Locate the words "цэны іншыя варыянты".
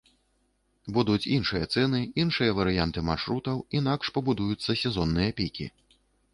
1.75-2.99